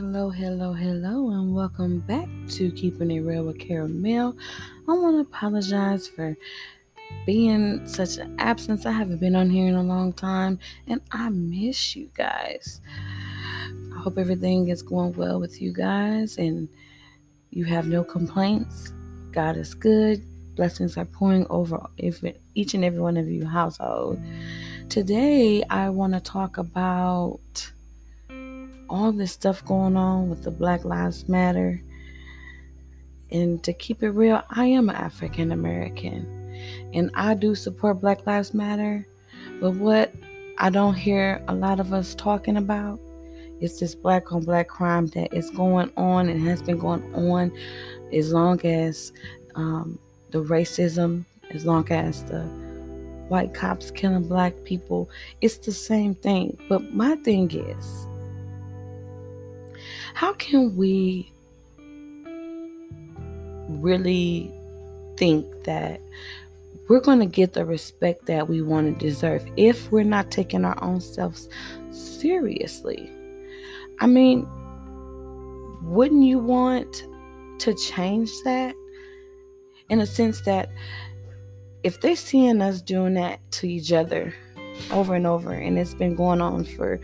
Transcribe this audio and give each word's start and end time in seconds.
Hello, 0.00 0.30
hello, 0.30 0.74
hello, 0.74 1.30
and 1.30 1.52
welcome 1.52 1.98
back 1.98 2.28
to 2.50 2.70
Keeping 2.70 3.10
It 3.10 3.18
Real 3.18 3.42
with 3.42 3.58
Caramel. 3.58 4.36
I 4.86 4.92
want 4.92 5.16
to 5.16 5.22
apologize 5.22 6.06
for 6.06 6.36
being 7.26 7.84
such 7.84 8.18
an 8.18 8.36
absence. 8.38 8.86
I 8.86 8.92
haven't 8.92 9.18
been 9.18 9.34
on 9.34 9.50
here 9.50 9.66
in 9.66 9.74
a 9.74 9.82
long 9.82 10.12
time, 10.12 10.60
and 10.86 11.00
I 11.10 11.30
miss 11.30 11.96
you 11.96 12.08
guys. 12.14 12.80
I 13.92 13.98
hope 13.98 14.18
everything 14.18 14.68
is 14.68 14.82
going 14.82 15.14
well 15.14 15.40
with 15.40 15.60
you 15.60 15.72
guys, 15.72 16.38
and 16.38 16.68
you 17.50 17.64
have 17.64 17.88
no 17.88 18.04
complaints. 18.04 18.92
God 19.32 19.56
is 19.56 19.74
good. 19.74 20.22
Blessings 20.54 20.96
are 20.96 21.06
pouring 21.06 21.44
over 21.50 21.84
each 22.54 22.72
and 22.72 22.84
every 22.84 23.00
one 23.00 23.16
of 23.16 23.28
you 23.28 23.44
household. 23.44 24.20
Today, 24.90 25.64
I 25.68 25.90
want 25.90 26.12
to 26.12 26.20
talk 26.20 26.56
about 26.56 27.72
all 28.88 29.12
this 29.12 29.32
stuff 29.32 29.64
going 29.64 29.96
on 29.96 30.28
with 30.28 30.42
the 30.42 30.50
Black 30.50 30.84
Lives 30.84 31.28
Matter. 31.28 31.80
And 33.30 33.62
to 33.64 33.72
keep 33.72 34.02
it 34.02 34.10
real, 34.10 34.42
I 34.50 34.66
am 34.66 34.88
an 34.88 34.96
African 34.96 35.52
American 35.52 36.38
and 36.92 37.10
I 37.14 37.34
do 37.34 37.54
support 37.54 38.00
Black 38.00 38.26
Lives 38.26 38.54
Matter. 38.54 39.06
But 39.60 39.74
what 39.74 40.12
I 40.58 40.70
don't 40.70 40.94
hear 40.94 41.42
a 41.48 41.54
lot 41.54 41.80
of 41.80 41.92
us 41.92 42.14
talking 42.14 42.56
about 42.56 43.00
is 43.60 43.80
this 43.80 43.94
black 43.94 44.32
on 44.32 44.44
black 44.44 44.68
crime 44.68 45.08
that 45.08 45.32
is 45.34 45.50
going 45.50 45.92
on 45.96 46.28
and 46.28 46.46
has 46.46 46.62
been 46.62 46.78
going 46.78 47.02
on 47.14 47.52
as 48.12 48.32
long 48.32 48.64
as 48.64 49.12
um, 49.54 49.98
the 50.30 50.42
racism, 50.42 51.24
as 51.50 51.64
long 51.64 51.90
as 51.90 52.24
the 52.24 52.42
white 53.28 53.54
cops 53.54 53.90
killing 53.90 54.26
black 54.26 54.54
people. 54.64 55.10
It's 55.40 55.58
the 55.58 55.72
same 55.72 56.14
thing. 56.14 56.58
But 56.68 56.94
my 56.94 57.16
thing 57.16 57.50
is, 57.50 58.07
how 60.14 60.32
can 60.34 60.76
we 60.76 61.32
really 63.68 64.52
think 65.16 65.46
that 65.64 66.00
we're 66.88 67.00
going 67.00 67.20
to 67.20 67.26
get 67.26 67.52
the 67.52 67.64
respect 67.64 68.26
that 68.26 68.48
we 68.48 68.62
want 68.62 68.98
to 68.98 69.06
deserve 69.06 69.46
if 69.56 69.92
we're 69.92 70.04
not 70.04 70.30
taking 70.30 70.64
our 70.64 70.82
own 70.82 71.00
selves 71.00 71.48
seriously? 71.90 73.10
I 74.00 74.06
mean, 74.06 74.46
wouldn't 75.82 76.24
you 76.24 76.38
want 76.38 77.04
to 77.60 77.74
change 77.74 78.30
that? 78.44 78.74
In 79.90 80.00
a 80.00 80.06
sense 80.06 80.42
that 80.42 80.70
if 81.82 82.00
they're 82.00 82.16
seeing 82.16 82.60
us 82.60 82.82
doing 82.82 83.14
that 83.14 83.40
to 83.52 83.68
each 83.68 83.92
other, 83.92 84.34
over 84.90 85.14
and 85.14 85.26
over, 85.26 85.52
and 85.52 85.78
it's 85.78 85.94
been 85.94 86.14
going 86.14 86.40
on 86.40 86.64
for 86.64 87.00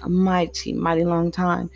a 0.00 0.08
mighty, 0.08 0.72
mighty 0.72 1.04
long 1.04 1.30
time. 1.30 1.70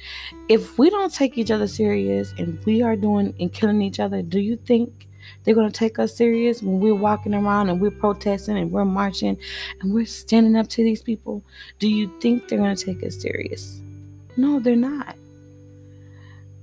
If 0.49 0.79
we 0.79 0.91
don't 0.91 1.13
take 1.13 1.39
each 1.39 1.51
other 1.51 1.67
serious 1.67 2.33
and 2.39 2.63
we 2.65 2.83
are 2.83 2.97
doing 2.97 3.35
and 3.41 3.53
killing 3.53 3.83
each 3.83 4.01
other, 4.01 4.23
do 4.23 4.41
you 4.41 4.57
think 4.57 5.09
they're 5.45 5.55
going 5.55 5.71
to 5.71 5.79
take 5.79 5.99
us 5.99 6.15
serious 6.15 6.63
when 6.63 6.81
we're 6.81 6.95
walking 6.95 7.35
around 7.35 7.69
and 7.69 7.81
we're 7.81 7.91
protesting 7.91 8.57
and 8.57 8.71
we're 8.71 8.85
marching 8.85 9.37
and 9.81 9.93
we're 9.93 10.07
standing 10.07 10.57
up 10.57 10.69
to 10.69 10.83
these 10.83 11.03
people? 11.03 11.43
Do 11.79 11.89
you 11.89 12.13
think 12.21 12.49
they're 12.49 12.59
going 12.59 12.77
to 12.77 12.85
take 12.85 13.03
us 13.05 13.21
serious? 13.21 13.81
No, 14.37 14.61
they're 14.61 14.77
not. 14.77 15.17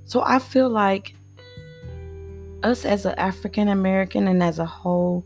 So 0.05 0.23
I 0.25 0.39
feel 0.39 0.69
like 0.69 1.13
us 2.63 2.83
as 2.85 3.05
an 3.05 3.15
African 3.17 3.67
American 3.67 4.27
and 4.27 4.41
as 4.41 4.59
a 4.59 4.65
whole, 4.65 5.25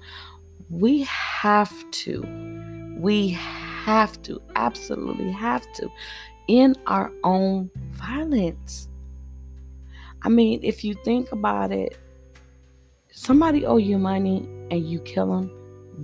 we 0.70 1.04
have 1.04 1.74
to 1.92 2.22
we 3.04 3.28
have 3.28 4.22
to, 4.22 4.42
absolutely 4.56 5.30
have 5.30 5.70
to, 5.74 5.92
in 6.48 6.74
our 6.88 7.12
own 7.26 7.70
violence. 7.92 8.88
I 10.22 10.30
mean, 10.30 10.62
if 10.64 10.86
you 10.86 10.96
think 11.04 11.34
about 11.34 11.74
it, 11.74 11.98
somebody 13.12 13.66
owe 13.66 13.76
you 13.76 13.98
money 13.98 14.48
and 14.72 14.90
you 14.90 15.00
kill 15.02 15.28
them, 15.28 15.52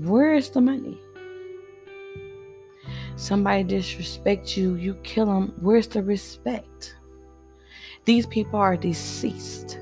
where 0.04 0.34
is 0.34 0.50
the 0.50 0.60
money? 0.60 1.00
Somebody 3.16 3.64
disrespect 3.64 4.58
you, 4.58 4.76
you 4.76 4.96
kill 4.96 5.28
them, 5.28 5.54
where's 5.62 5.88
the 5.88 6.04
respect? 6.04 6.98
These 8.04 8.26
people 8.26 8.60
are 8.60 8.76
deceased. 8.76 9.80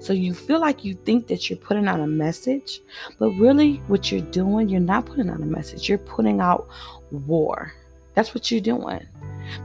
So 0.00 0.14
you 0.14 0.32
feel 0.32 0.60
like 0.60 0.84
you 0.84 0.94
think 0.94 1.26
that 1.26 1.48
you're 1.48 1.58
putting 1.58 1.86
out 1.86 2.00
a 2.00 2.06
message, 2.06 2.80
but 3.18 3.28
really 3.32 3.76
what 3.86 4.10
you're 4.10 4.22
doing, 4.22 4.68
you're 4.68 4.80
not 4.80 5.04
putting 5.04 5.28
out 5.28 5.40
a 5.40 5.46
message. 5.46 5.88
You're 5.88 5.98
putting 5.98 6.40
out 6.40 6.68
war. 7.10 7.74
That's 8.14 8.34
what 8.34 8.50
you're 8.50 8.62
doing. 8.62 9.06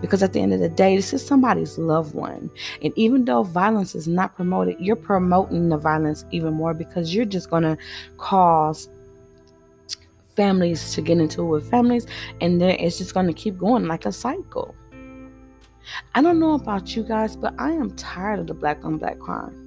Because 0.01 0.23
at 0.23 0.33
the 0.33 0.41
end 0.41 0.53
of 0.53 0.59
the 0.59 0.69
day, 0.69 0.95
this 0.95 1.13
is 1.13 1.25
somebody's 1.25 1.77
loved 1.77 2.13
one. 2.13 2.49
And 2.81 2.91
even 2.97 3.23
though 3.23 3.43
violence 3.43 3.95
is 3.95 4.07
not 4.07 4.35
promoted, 4.35 4.75
you're 4.79 4.95
promoting 4.97 5.69
the 5.69 5.77
violence 5.77 6.25
even 6.31 6.53
more 6.53 6.73
because 6.73 7.15
you're 7.15 7.25
just 7.25 7.49
going 7.49 7.63
to 7.63 7.77
cause 8.17 8.89
families 10.35 10.93
to 10.95 11.01
get 11.01 11.17
into 11.17 11.41
it 11.43 11.45
with 11.45 11.69
families. 11.69 12.07
And 12.41 12.59
then 12.59 12.71
it's 12.71 12.97
just 12.97 13.13
going 13.13 13.27
to 13.27 13.33
keep 13.33 13.57
going 13.57 13.87
like 13.87 14.05
a 14.05 14.11
cycle. 14.11 14.75
I 16.13 16.21
don't 16.21 16.39
know 16.39 16.55
about 16.55 16.95
you 16.95 17.03
guys, 17.03 17.35
but 17.35 17.53
I 17.57 17.71
am 17.71 17.95
tired 17.95 18.39
of 18.39 18.47
the 18.47 18.53
black 18.53 18.83
on 18.83 18.97
black 18.97 19.19
crime. 19.19 19.64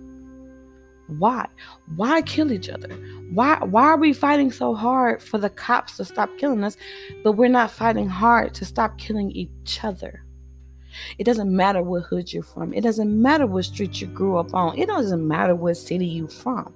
Why? 1.08 1.48
Why 1.96 2.20
kill 2.22 2.52
each 2.52 2.68
other? 2.68 2.94
Why 3.32 3.58
why 3.64 3.84
are 3.84 3.96
we 3.96 4.12
fighting 4.12 4.52
so 4.52 4.74
hard 4.74 5.22
for 5.22 5.38
the 5.38 5.48
cops 5.48 5.96
to 5.96 6.04
stop 6.04 6.30
killing 6.36 6.62
us, 6.62 6.76
but 7.24 7.32
we're 7.32 7.48
not 7.48 7.70
fighting 7.70 8.08
hard 8.08 8.54
to 8.54 8.64
stop 8.66 8.98
killing 8.98 9.30
each 9.30 9.82
other? 9.82 10.22
It 11.18 11.24
doesn't 11.24 11.54
matter 11.54 11.82
what 11.82 12.04
hood 12.04 12.32
you're 12.32 12.42
from. 12.42 12.74
It 12.74 12.82
doesn't 12.82 13.22
matter 13.22 13.46
what 13.46 13.64
street 13.64 14.00
you 14.00 14.06
grew 14.08 14.36
up 14.36 14.54
on. 14.54 14.78
It 14.78 14.86
doesn't 14.86 15.26
matter 15.26 15.54
what 15.54 15.76
city 15.76 16.06
you're 16.06 16.28
from. 16.28 16.74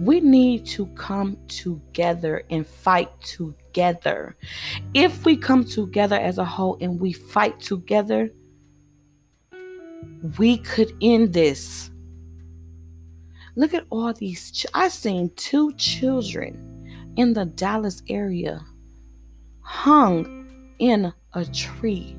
We 0.00 0.20
need 0.20 0.66
to 0.66 0.86
come 0.88 1.38
together 1.48 2.42
and 2.50 2.66
fight 2.66 3.08
together. 3.22 4.36
If 4.92 5.24
we 5.24 5.36
come 5.36 5.64
together 5.64 6.16
as 6.16 6.38
a 6.38 6.44
whole 6.44 6.76
and 6.80 7.00
we 7.00 7.12
fight 7.12 7.60
together, 7.60 8.30
we 10.38 10.58
could 10.58 10.92
end 11.00 11.32
this. 11.32 11.90
Look 13.56 13.74
at 13.74 13.86
all 13.90 14.12
these. 14.12 14.50
Ch- 14.50 14.66
I 14.74 14.88
seen 14.88 15.30
two 15.36 15.72
children 15.74 17.12
in 17.16 17.32
the 17.34 17.44
Dallas 17.44 18.02
area 18.08 18.64
hung 19.60 20.74
in 20.78 21.12
a 21.32 21.44
tree. 21.46 22.16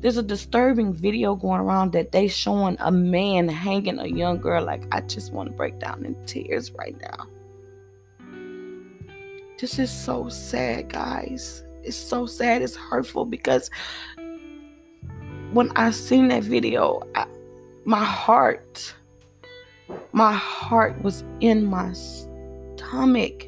There's 0.00 0.16
a 0.16 0.22
disturbing 0.22 0.94
video 0.94 1.34
going 1.34 1.60
around 1.60 1.92
that 1.92 2.12
they 2.12 2.28
showing 2.28 2.76
a 2.80 2.90
man 2.90 3.48
hanging 3.48 3.98
a 3.98 4.06
young 4.06 4.38
girl. 4.38 4.64
Like 4.64 4.84
I 4.92 5.02
just 5.02 5.32
want 5.32 5.50
to 5.50 5.54
break 5.54 5.78
down 5.78 6.04
in 6.04 6.16
tears 6.24 6.72
right 6.72 6.96
now. 7.00 7.26
This 9.60 9.78
is 9.78 9.90
so 9.90 10.28
sad, 10.28 10.90
guys. 10.90 11.62
It's 11.82 11.96
so 11.96 12.26
sad. 12.26 12.62
It's 12.62 12.76
hurtful 12.76 13.26
because 13.26 13.70
when 15.54 15.70
I 15.76 15.92
seen 15.92 16.28
that 16.28 16.42
video, 16.42 17.00
I, 17.14 17.26
my 17.84 18.04
heart, 18.04 18.92
my 20.12 20.32
heart 20.32 21.00
was 21.02 21.22
in 21.40 21.64
my 21.64 21.92
stomach. 21.92 23.46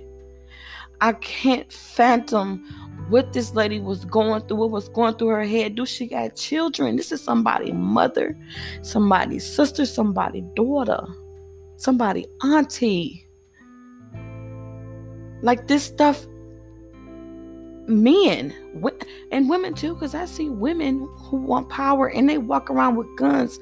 I 1.00 1.14
can't 1.14 1.70
fathom 1.70 2.64
what 3.08 3.32
this 3.32 3.54
lady 3.54 3.80
was 3.80 4.04
going 4.04 4.42
through, 4.42 4.56
what 4.58 4.70
was 4.70 4.88
going 4.88 5.14
through 5.14 5.28
her 5.28 5.44
head. 5.44 5.74
Do 5.74 5.84
she 5.84 6.06
got 6.06 6.36
children? 6.36 6.94
This 6.94 7.10
is 7.10 7.20
somebody's 7.20 7.74
mother, 7.74 8.38
somebody's 8.82 9.44
sister, 9.44 9.84
somebody's 9.84 10.44
daughter, 10.54 11.04
somebody 11.76 12.26
auntie. 12.42 13.26
Like 15.42 15.66
this 15.66 15.82
stuff 15.82 16.24
men 17.88 18.54
and 19.32 19.48
women 19.48 19.74
too, 19.74 19.94
because 19.94 20.14
I 20.14 20.24
see 20.24 20.48
women 20.48 21.08
who 21.16 21.36
want 21.36 21.68
power 21.68 22.08
and 22.08 22.28
they 22.28 22.38
walk 22.38 22.70
around 22.70 22.96
with 22.96 23.14
guns 23.16 23.58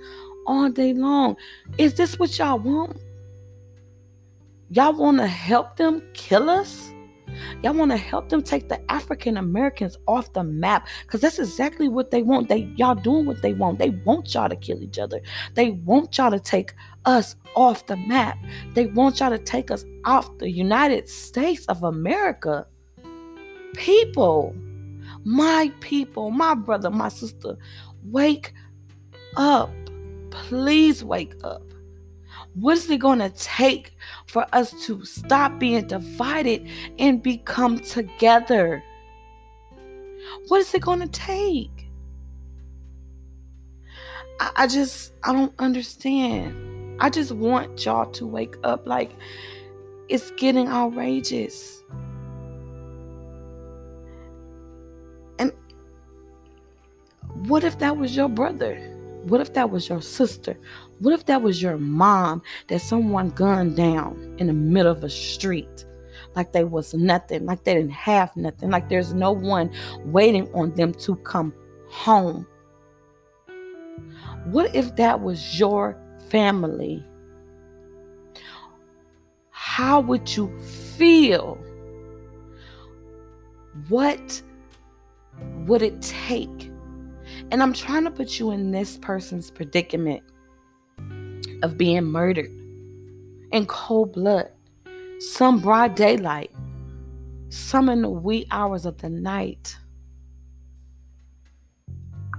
all 0.47 0.69
day 0.69 0.93
long. 0.93 1.37
Is 1.79 1.95
this 1.95 2.19
what 2.19 2.39
y'all 2.39 2.59
want? 2.59 2.99
Y'all 4.71 4.93
want 4.93 5.19
to 5.19 5.27
help 5.27 5.77
them 5.77 6.03
kill 6.15 6.51
us? 6.51 6.91
Y'all 7.63 7.75
want 7.75 7.91
to 7.91 7.97
help 7.97 8.29
them 8.29 8.43
take 8.43 8.69
the 8.69 8.81
African 8.91 9.37
Americans 9.37 9.97
off 10.07 10.33
the 10.33 10.45
map 10.45 10.87
because 11.03 11.21
that's 11.21 11.39
exactly 11.39 11.89
what 11.89 12.11
they 12.11 12.23
want. 12.23 12.49
They 12.49 12.73
y'all 12.77 12.95
doing 12.95 13.27
what 13.27 13.43
they 13.43 13.55
want. 13.55 13.79
They 13.79 13.91
want 13.91 14.33
y'all 14.35 14.49
to 14.49 14.57
kill 14.57 14.83
each 14.83 14.99
other. 14.99 15.21
They 15.55 15.71
want 15.71 16.17
y'all 16.17 16.31
to 16.31 16.41
take 16.41 16.75
us 17.05 17.37
off 17.57 17.87
the 17.87 17.97
map. 17.97 18.39
They 18.75 18.87
want 18.87 19.21
y'all 19.21 19.31
to 19.31 19.39
take 19.39 19.71
us 19.71 19.85
off 20.05 20.39
the 20.39 20.51
United 20.51 21.09
States 21.09 21.67
of 21.67 21.83
America 21.83 22.67
people, 23.75 24.55
my 25.25 25.73
people, 25.81 26.31
my 26.31 26.55
brother, 26.55 26.91
my 26.91 27.09
sister, 27.09 27.57
wake 28.05 28.53
up. 29.37 29.71
Please 30.31 31.03
wake 31.05 31.35
up. 31.43 31.63
What 32.55 32.77
is 32.77 32.89
it 32.91 32.99
going 32.99 33.19
to 33.19 33.31
take 33.31 33.97
for 34.27 34.47
us 34.53 34.73
to 34.87 35.05
stop 35.05 35.59
being 35.59 35.87
divided 35.87 36.69
and 36.99 37.23
become 37.23 37.81
together? 37.81 38.83
What 40.49 40.61
is 40.61 40.75
it 40.75 40.83
going 40.83 41.01
to 41.01 41.09
take? 41.09 41.89
I, 44.41 44.51
I 44.57 44.67
just, 44.67 45.13
I 45.23 45.33
don't 45.33 45.55
understand. 45.59 47.01
I 47.01 47.11
just 47.11 47.33
want 47.33 47.85
y'all 47.85 48.11
to 48.13 48.27
wake 48.27 48.57
up. 48.63 48.87
Like, 48.87 49.11
it's 50.09 50.31
getting 50.33 50.69
outrageous. 50.69 51.83
What 57.49 57.65
if 57.65 57.79
that 57.79 57.97
was 57.97 58.17
your 58.17 58.29
brother? 58.29 58.77
What 59.25 59.41
if 59.41 59.55
that 59.55 59.71
was 59.71 59.89
your 59.89 60.03
sister? 60.03 60.57
What 61.01 61.15
if 61.15 61.27
that 61.27 61.43
was 61.43 61.63
your 61.63 61.79
mom 61.79 62.43
that 62.69 62.81
someone 62.81 63.31
gunned 63.31 63.77
down 63.77 64.37
in 64.39 64.47
the 64.47 64.53
middle 64.53 64.93
of 64.93 65.03
a 65.03 65.11
street? 65.11 65.85
Like 66.37 66.53
they 66.53 66.65
was 66.65 66.95
nothing, 66.95 67.47
like 67.47 67.65
they 67.65 67.75
didn't 67.75 67.93
have 67.93 68.35
nothing, 68.37 68.71
like 68.71 68.89
there's 68.89 69.15
no 69.15 69.33
one 69.33 69.71
waiting 70.05 70.53
on 70.55 70.75
them 70.75 70.93
to 70.95 71.17
come 71.17 71.55
home. 71.89 72.47
What 74.47 74.75
if 74.75 74.97
that 74.97 75.21
was 75.21 75.59
your 75.59 75.99
family? 76.29 77.05
How 79.51 80.01
would 80.01 80.37
you 80.37 80.57
feel? 80.59 81.59
What 83.89 84.43
would 85.67 85.83
it 85.83 86.01
take? 86.03 86.71
And 87.55 87.63
I'm 87.63 87.73
trying 87.73 88.03
to 88.03 88.11
put 88.11 88.41
you 88.41 88.51
in 88.51 88.73
this 88.73 88.97
person's 88.97 89.49
predicament 89.49 90.25
of 91.63 91.79
being 91.79 92.03
murdered 92.03 92.51
in 93.53 93.67
cold 93.67 94.13
blood, 94.13 94.51
some 95.21 95.61
broad 95.61 95.95
daylight, 95.95 96.51
some 97.51 97.89
in 97.89 98.03
the 98.03 98.11
wee 98.11 98.45
hours 98.51 98.87
of 98.87 98.99
the 98.99 99.09
night. 99.09 99.77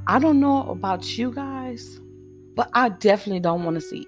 I 0.06 0.20
don't 0.20 0.42
know 0.42 0.70
about 0.70 1.18
you 1.18 1.32
guys, 1.32 1.98
but 2.54 2.70
I 2.74 2.90
definitely 2.90 3.40
don't 3.40 3.64
want 3.64 3.76
to 3.76 3.82
see 3.82 4.06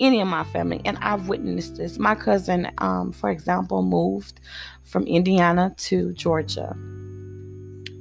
any 0.00 0.18
of 0.22 0.28
my 0.28 0.44
family. 0.44 0.80
And 0.86 0.96
I've 1.02 1.28
witnessed 1.28 1.76
this. 1.76 1.98
My 1.98 2.14
cousin, 2.14 2.72
um, 2.78 3.12
for 3.12 3.28
example, 3.28 3.82
moved 3.82 4.40
from 4.82 5.06
Indiana 5.06 5.74
to 5.76 6.14
Georgia. 6.14 6.74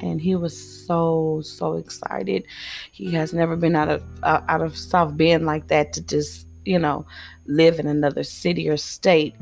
And 0.02 0.22
he 0.22 0.36
was 0.36 0.56
so 0.86 1.42
so 1.44 1.74
excited. 1.74 2.46
He 2.92 3.12
has 3.14 3.34
never 3.34 3.56
been 3.56 3.76
out 3.76 3.90
of 3.90 4.04
uh, 4.24 4.42
out 4.48 4.62
of 4.62 4.78
South 4.78 5.18
Bend 5.18 5.46
like 5.46 5.68
that 5.68 5.94
to 5.94 6.02
just 6.02 6.48
you 6.66 6.80
know 6.80 7.06
live 7.46 7.80
in 7.80 7.88
another 7.88 8.24
city 8.24 8.70
or 8.70 8.78
state. 8.78 9.36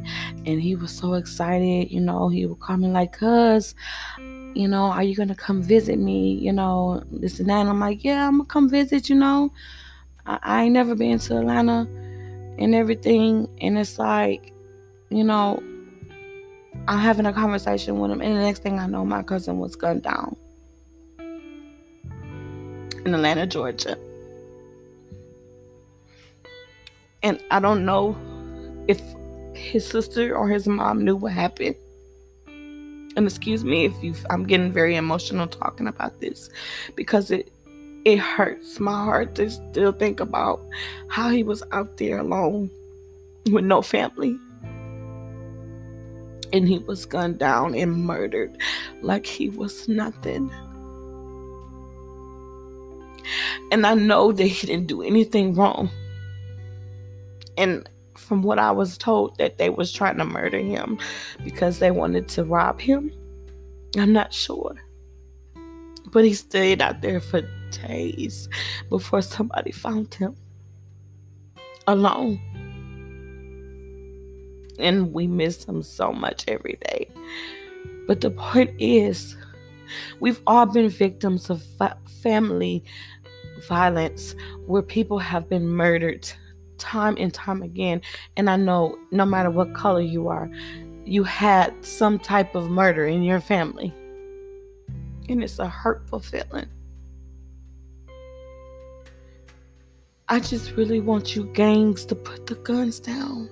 And 0.45 0.61
he 0.61 0.75
was 0.75 0.91
so 0.91 1.13
excited. 1.13 1.91
You 1.91 2.01
know, 2.01 2.29
he 2.29 2.45
would 2.45 2.59
call 2.59 2.77
me 2.77 2.87
like, 2.87 3.13
"Cuz, 3.13 3.75
you 4.19 4.67
know, 4.67 4.85
are 4.85 5.03
you 5.03 5.15
gonna 5.15 5.35
come 5.35 5.61
visit 5.61 5.99
me? 5.99 6.33
You 6.33 6.53
know, 6.53 7.03
this 7.11 7.39
and 7.39 7.49
that." 7.49 7.61
And 7.61 7.69
I'm 7.69 7.79
like, 7.79 8.03
"Yeah, 8.03 8.27
I'm 8.27 8.37
gonna 8.37 8.45
come 8.45 8.69
visit. 8.69 9.09
You 9.09 9.15
know, 9.15 9.51
I, 10.25 10.39
I 10.41 10.63
ain't 10.63 10.73
never 10.73 10.95
been 10.95 11.19
to 11.19 11.37
Atlanta." 11.37 11.87
and 12.57 12.75
everything. 12.75 13.49
And 13.61 13.77
it's 13.77 13.99
like, 13.99 14.53
you 15.09 15.23
know, 15.23 15.61
I'm 16.87 16.99
having 16.99 17.25
a 17.25 17.33
conversation 17.33 17.99
with 17.99 18.11
him, 18.11 18.21
and 18.21 18.35
the 18.35 18.41
next 18.41 18.61
thing 18.61 18.79
I 18.79 18.87
know, 18.87 19.05
my 19.05 19.23
cousin 19.23 19.59
was 19.59 19.75
gunned 19.75 20.03
down 20.03 20.35
in 23.05 23.13
Atlanta, 23.13 23.45
Georgia. 23.45 23.97
And 27.23 27.39
I 27.51 27.59
don't 27.59 27.85
know 27.85 28.17
if 28.87 29.01
his 29.55 29.87
sister 29.87 30.35
or 30.35 30.49
his 30.49 30.67
mom 30.67 31.03
knew 31.03 31.15
what 31.15 31.31
happened. 31.31 31.75
And 32.47 33.25
excuse 33.25 33.63
me 33.63 33.85
if 33.85 34.03
you 34.03 34.13
I'm 34.29 34.45
getting 34.45 34.71
very 34.71 34.95
emotional 34.95 35.47
talking 35.47 35.87
about 35.87 36.19
this 36.19 36.49
because 36.95 37.31
it 37.31 37.51
it 38.03 38.19
hurts 38.19 38.79
my 38.79 38.91
heart 38.91 39.35
to 39.35 39.49
still 39.49 39.91
think 39.91 40.19
about 40.19 40.61
how 41.07 41.29
he 41.29 41.41
was 41.41 41.63
out 41.71 41.97
there 41.97 42.19
alone 42.19 42.69
with 43.51 43.65
no 43.65 43.81
family. 43.81 44.37
And 46.53 46.67
he 46.67 46.77
was 46.79 47.05
gunned 47.05 47.39
down 47.39 47.73
and 47.73 48.05
murdered 48.05 48.55
like 49.01 49.25
he 49.25 49.49
was 49.49 49.87
nothing. 49.87 50.51
And 53.71 53.85
I 53.85 53.93
know 53.93 54.31
that 54.31 54.45
he 54.45 54.67
didn't 54.67 54.87
do 54.87 55.01
anything 55.01 55.55
wrong. 55.55 55.89
And 57.57 57.87
from 58.15 58.41
what 58.41 58.59
I 58.59 58.71
was 58.71 58.97
told 58.97 59.37
that 59.37 59.57
they 59.57 59.69
was 59.69 59.91
trying 59.91 60.17
to 60.17 60.25
murder 60.25 60.59
him 60.59 60.97
because 61.43 61.79
they 61.79 61.91
wanted 61.91 62.27
to 62.29 62.43
rob 62.43 62.79
him. 62.79 63.11
I'm 63.97 64.13
not 64.13 64.33
sure. 64.33 64.75
But 66.11 66.25
he 66.25 66.33
stayed 66.33 66.81
out 66.81 67.01
there 67.01 67.19
for 67.19 67.41
days 67.71 68.47
before 68.89 69.21
somebody 69.21 69.71
found 69.71 70.13
him 70.13 70.35
alone. 71.87 72.39
And 74.79 75.13
we 75.13 75.27
miss 75.27 75.65
him 75.65 75.81
so 75.81 76.11
much 76.11 76.45
every 76.47 76.77
day. 76.87 77.09
But 78.07 78.21
the 78.21 78.31
point 78.31 78.71
is, 78.77 79.35
we've 80.19 80.41
all 80.45 80.65
been 80.65 80.89
victims 80.89 81.49
of 81.49 81.63
fa- 81.77 81.97
family 82.21 82.83
violence 83.67 84.35
where 84.65 84.81
people 84.81 85.19
have 85.19 85.49
been 85.49 85.67
murdered 85.67 86.29
time 86.77 87.15
and 87.17 87.33
time 87.33 87.61
again. 87.61 88.01
And 88.37 88.49
I 88.49 88.55
know 88.57 88.97
no 89.11 89.25
matter 89.25 89.49
what 89.49 89.73
color 89.73 90.01
you 90.01 90.27
are, 90.27 90.49
you 91.05 91.23
had 91.23 91.73
some 91.85 92.19
type 92.19 92.55
of 92.55 92.69
murder 92.69 93.05
in 93.05 93.23
your 93.23 93.39
family. 93.39 93.93
And 95.29 95.43
it's 95.43 95.59
a 95.59 95.67
hurtful 95.67 96.19
feeling. 96.19 96.67
I 100.27 100.39
just 100.39 100.71
really 100.71 100.99
want 100.99 101.35
you 101.35 101.45
gangs 101.53 102.05
to 102.05 102.15
put 102.15 102.47
the 102.47 102.55
guns 102.55 102.99
down. 102.99 103.49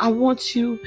I 0.00 0.08
want 0.08 0.54
you 0.54 0.80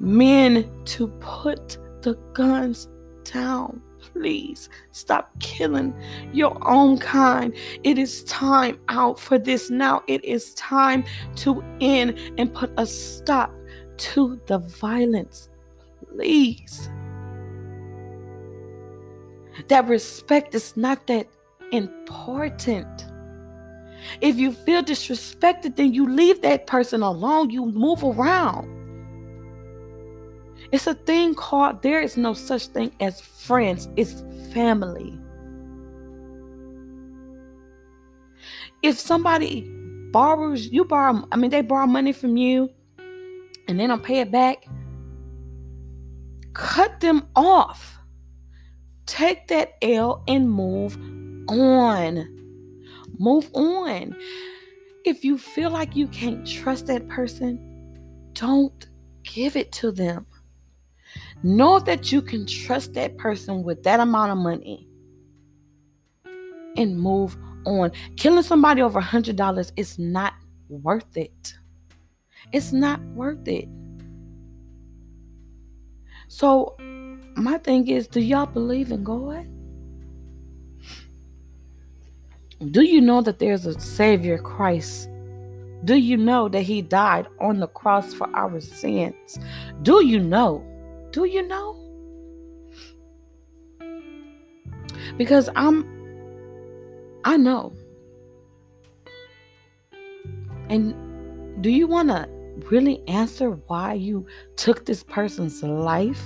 men 0.00 0.68
to 0.86 1.08
put 1.20 1.78
the 2.02 2.14
guns 2.32 2.88
down. 3.24 3.82
Please 4.00 4.68
stop 4.92 5.38
killing 5.40 5.94
your 6.32 6.56
own 6.68 6.98
kind. 6.98 7.54
It 7.84 7.98
is 7.98 8.24
time 8.24 8.78
out 8.88 9.18
for 9.18 9.38
this 9.38 9.70
now. 9.70 10.02
It 10.06 10.24
is 10.24 10.54
time 10.54 11.04
to 11.36 11.62
end 11.80 12.18
and 12.38 12.52
put 12.52 12.72
a 12.76 12.86
stop 12.86 13.52
to 13.98 14.40
the 14.46 14.58
violence. 14.58 15.48
Please. 16.08 16.90
That 19.68 19.88
respect 19.88 20.54
is 20.54 20.76
not 20.76 21.06
that 21.06 21.28
important. 21.72 23.06
If 24.20 24.36
you 24.36 24.52
feel 24.52 24.82
disrespected, 24.82 25.76
then 25.76 25.92
you 25.92 26.08
leave 26.08 26.42
that 26.42 26.66
person 26.66 27.02
alone. 27.02 27.50
You 27.50 27.66
move 27.66 28.04
around. 28.04 28.75
It's 30.72 30.86
a 30.86 30.94
thing 30.94 31.34
called 31.34 31.82
there 31.82 32.00
is 32.00 32.16
no 32.16 32.34
such 32.34 32.66
thing 32.68 32.92
as 33.00 33.20
friends, 33.20 33.88
it's 33.96 34.22
family. 34.52 35.18
If 38.82 38.98
somebody 38.98 39.70
borrows, 40.12 40.66
you 40.66 40.84
borrow, 40.84 41.26
I 41.32 41.36
mean, 41.36 41.50
they 41.50 41.62
borrow 41.62 41.86
money 41.86 42.12
from 42.12 42.36
you 42.36 42.70
and 43.68 43.78
they 43.78 43.86
don't 43.86 44.02
pay 44.02 44.20
it 44.20 44.30
back, 44.30 44.66
cut 46.52 47.00
them 47.00 47.26
off. 47.34 47.98
Take 49.06 49.48
that 49.48 49.74
L 49.82 50.24
and 50.26 50.50
move 50.50 50.96
on. 51.48 52.32
Move 53.18 53.48
on. 53.54 54.16
If 55.04 55.24
you 55.24 55.38
feel 55.38 55.70
like 55.70 55.94
you 55.94 56.08
can't 56.08 56.46
trust 56.46 56.86
that 56.86 57.06
person, 57.08 57.60
don't 58.32 58.86
give 59.22 59.56
it 59.56 59.70
to 59.72 59.92
them. 59.92 60.26
Know 61.42 61.78
that 61.80 62.10
you 62.10 62.22
can 62.22 62.46
trust 62.46 62.94
that 62.94 63.16
person 63.18 63.62
with 63.62 63.82
that 63.84 64.00
amount 64.00 64.32
of 64.32 64.38
money 64.38 64.88
and 66.76 66.98
move 66.98 67.36
on. 67.64 67.92
Killing 68.16 68.42
somebody 68.42 68.82
over 68.82 68.98
a 68.98 69.02
$100 69.02 69.72
is 69.76 69.98
not 69.98 70.34
worth 70.68 71.16
it. 71.16 71.54
It's 72.52 72.72
not 72.72 73.00
worth 73.14 73.46
it. 73.48 73.68
So, 76.28 76.76
my 77.36 77.58
thing 77.58 77.88
is 77.88 78.08
do 78.08 78.20
y'all 78.20 78.46
believe 78.46 78.90
in 78.90 79.04
God? 79.04 79.46
Do 82.70 82.82
you 82.82 83.00
know 83.00 83.20
that 83.20 83.38
there's 83.38 83.66
a 83.66 83.78
Savior, 83.78 84.38
Christ? 84.38 85.10
Do 85.84 85.94
you 85.94 86.16
know 86.16 86.48
that 86.48 86.62
He 86.62 86.82
died 86.82 87.26
on 87.40 87.60
the 87.60 87.68
cross 87.68 88.14
for 88.14 88.34
our 88.34 88.60
sins? 88.60 89.38
Do 89.82 90.04
you 90.04 90.18
know? 90.18 90.64
Do 91.16 91.24
you 91.24 91.48
know? 91.48 91.74
Because 95.16 95.48
I'm, 95.56 95.88
I 97.24 97.38
know. 97.38 97.72
And 100.68 101.62
do 101.62 101.70
you 101.70 101.86
want 101.86 102.10
to 102.10 102.28
really 102.70 103.02
answer 103.08 103.52
why 103.66 103.94
you 103.94 104.26
took 104.56 104.84
this 104.84 105.02
person's 105.02 105.62
life 105.62 106.22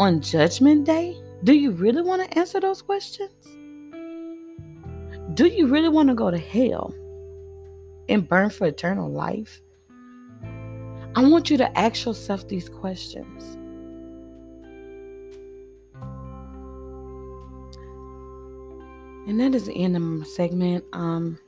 on 0.00 0.20
Judgment 0.20 0.84
Day? 0.84 1.16
Do 1.44 1.54
you 1.54 1.70
really 1.70 2.02
want 2.02 2.28
to 2.28 2.36
answer 2.36 2.58
those 2.58 2.82
questions? 2.82 3.30
Do 5.34 5.46
you 5.46 5.68
really 5.68 5.90
want 5.90 6.08
to 6.08 6.14
go 6.16 6.32
to 6.32 6.38
hell? 6.38 6.92
and 8.08 8.28
burn 8.28 8.50
for 8.50 8.66
eternal 8.66 9.08
life? 9.08 9.62
I 11.14 11.24
want 11.24 11.50
you 11.50 11.56
to 11.58 11.78
ask 11.78 12.04
yourself 12.04 12.48
these 12.48 12.68
questions. 12.68 13.56
And 19.26 19.40
that 19.40 19.54
is 19.54 19.66
the 19.66 19.74
end 19.74 19.96
of 19.96 20.02
my 20.02 20.24
segment. 20.26 20.84
Um, 20.92 21.38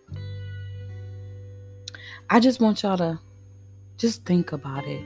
I 2.31 2.41
just 2.41 2.61
want 2.61 2.83
y'all 2.83 2.97
to 2.97 3.21
just 3.99 4.25
think 4.25 4.53
about 4.53 4.87
it. 4.87 5.05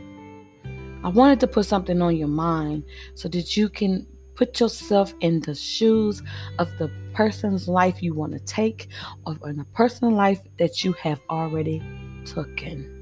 I 1.02 1.08
wanted 1.08 1.40
to 1.40 1.46
put 1.46 1.66
something 1.66 2.00
on 2.00 2.16
your 2.16 2.28
mind 2.28 2.84
so 3.14 3.28
that 3.28 3.56
you 3.56 3.68
can 3.68 4.06
put 4.34 4.60
yourself 4.60 5.12
in 5.20 5.40
the 5.40 5.54
shoes 5.54 6.22
of 6.58 6.70
the 6.78 6.90
person's 7.12 7.68
life 7.68 8.02
you 8.02 8.14
want 8.14 8.32
to 8.32 8.38
take 8.40 8.88
or 9.26 9.36
in 9.46 9.60
a 9.60 9.64
personal 9.74 10.14
life 10.14 10.40
that 10.58 10.84
you 10.84 10.92
have 10.94 11.20
already 11.28 11.82
taken. 12.24 12.96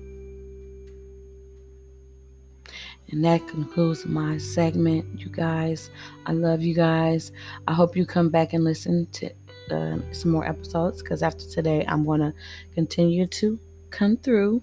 And 3.11 3.25
that 3.25 3.47
concludes 3.49 4.05
my 4.05 4.37
segment, 4.39 5.21
you 5.21 5.29
guys. 5.29 5.91
I 6.27 6.33
love 6.33 6.61
you 6.61 6.75
guys. 6.75 7.33
I 7.67 7.73
hope 7.73 7.97
you 7.97 8.05
come 8.05 8.29
back 8.29 8.53
and 8.53 8.65
listen 8.65 9.07
to 9.13 9.31
uh, 9.73 10.13
some 10.13 10.31
more 10.31 10.47
episodes 10.47 11.03
because 11.03 11.23
after 11.23 11.47
today, 11.47 11.85
I'm 11.87 12.05
going 12.05 12.21
to 12.21 12.35
continue 12.75 13.27
to 13.27 13.59
come 13.91 14.17
through 14.17 14.63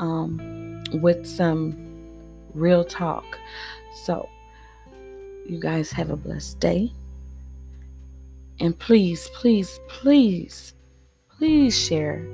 um, 0.00 0.82
with 0.94 1.26
some 1.26 1.76
real 2.54 2.84
talk. 2.84 3.24
So, 4.04 4.28
you 5.46 5.58
guys 5.58 5.90
have 5.92 6.10
a 6.10 6.16
blessed 6.16 6.60
day. 6.60 6.92
And 8.60 8.78
please, 8.78 9.28
please, 9.34 9.78
please, 9.88 10.74
please 11.38 11.78
share 11.78 12.26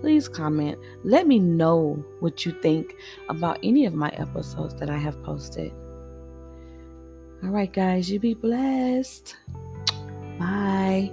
please 0.00 0.28
comment. 0.28 0.78
Let 1.04 1.26
me 1.26 1.38
know 1.38 2.04
what 2.20 2.46
you 2.46 2.52
think 2.52 2.94
about 3.28 3.58
any 3.62 3.86
of 3.86 3.94
my 3.94 4.10
episodes 4.10 4.74
that 4.76 4.90
I 4.90 4.96
have 4.96 5.22
posted. 5.22 5.72
All 7.42 7.50
right, 7.50 7.72
guys, 7.72 8.10
you 8.10 8.18
be 8.18 8.34
blessed. 8.34 9.36
Bye. 10.38 11.12